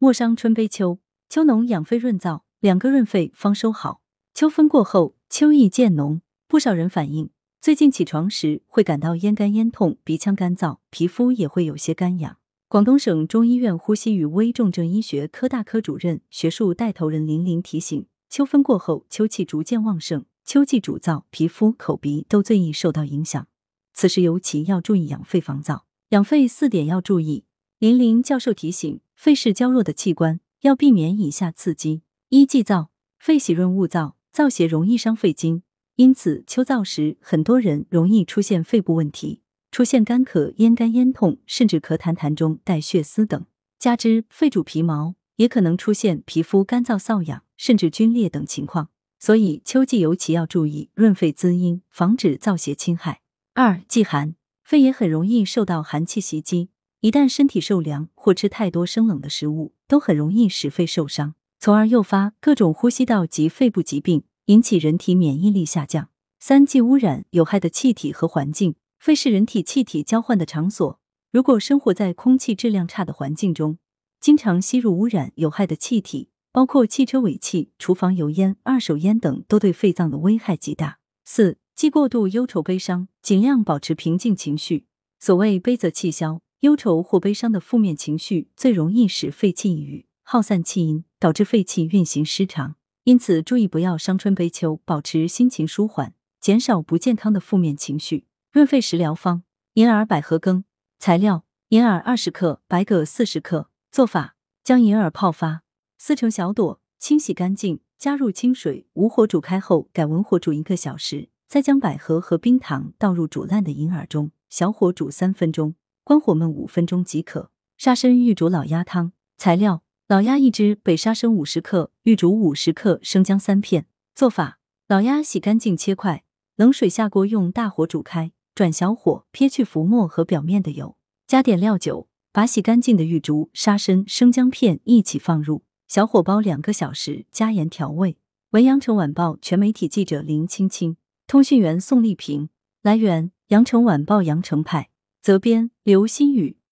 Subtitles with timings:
[0.00, 1.00] 莫伤春悲秋。
[1.28, 4.00] 秋浓养肺润燥，两个润肺方收好。
[4.32, 12.36] 秋分过后，秋意渐浓，不少人反映最近起床时会感到咽干咽痛、鼻腔干燥，皮肤也会有些干痒。
[12.68, 23.48] 广东省中医院呼吸与危重症医学科大科主任、学术带头人林林提醒：秋分过后，秋气逐渐旺盛，秋季主燥，皮肤、口鼻都最易受到影响。
[23.92, 25.80] 此时尤其要注意养肺防燥。
[26.10, 27.44] 养肺四点要注意。
[27.78, 32.88] 林林教授提醒：肺是娇弱的器官，要避免以下刺激：一、忌燥，
[33.20, 35.62] 肺喜润恶燥，燥邪容易伤肺经，
[35.94, 39.42] 因此秋燥时，很多人容易出现肺部问题。
[39.70, 43.46] 出现干咳、咽干咽痛，甚至咳痰痰中带血丝等。
[43.78, 48.88] 加之肺主皮毛，也可能出现皮肤干燥、瘙痒，甚至皲裂等情况。
[49.20, 53.20] 所以秋季尤其要注意润肺滋阴，防止燥邪侵害。
[53.54, 56.70] 二、忌寒，肺也很容易受到寒气袭击，
[57.00, 66.08] 一旦身体受凉或吃太多生冷的食物，都很容易使肺受伤，从而诱发各种呼吸道及肺部疾病，引起人体免疫力下降。
[66.40, 68.74] 三、忌污染有害的气体和环境。
[68.98, 70.98] 肺是人体气体交换的场所，
[71.30, 73.78] 如果生活在空气质量差的环境中，
[74.20, 80.98] 经常吸入污染有害的气体，包括汽车尾气、厨房油烟、二手烟等，都对肺脏的危害极大。
[81.24, 84.86] 四、忌过度忧愁悲伤，尽量保持平静情绪。
[85.20, 92.74] 所谓悲则气消，忧愁或悲伤的负面情绪最容易使肺气抑郁，耗散气阴，导致肺气运行失常。
[93.04, 98.26] 因此，注意不要伤春悲秋，保持心情舒缓，减少不健康的负面情绪。
[98.50, 100.64] 润肺食疗方：银耳百合羹。
[100.98, 103.70] 材料：银耳二十克，白葛四十克。
[103.92, 104.34] 做法：
[104.64, 105.62] 将银耳泡发，
[105.96, 115.76] 撕成小朵，清洗干净，加入清水，无火煮开后，改文火煮一个小时，再将百合和冰糖倒入煮烂的银耳中，小火煮三分钟，
[116.08, 117.50] 关火焖五分钟即可。
[117.76, 119.12] 沙参玉竹老鸭汤。
[119.36, 123.84] 材料：老鸭一只，北沙参五十克，玉竹五十克，生姜三片。
[124.14, 126.24] 做法：老鸭洗干净切块，
[126.56, 128.32] 冷水下锅，用大火煮开。
[128.54, 130.96] 转小火，撇去浮沫和表面的油，
[131.26, 138.16] 加点料酒，把洗干净的玉竹、沙参、生姜片一起放入，小火煲两个小时，加盐调味。
[138.52, 140.96] 文阳城晚报全媒体记者林青青，
[141.26, 142.48] 通讯员宋丽萍。
[142.80, 144.88] 来源：阳城晚报阳城派，
[145.20, 146.58] 责编：刘新宇。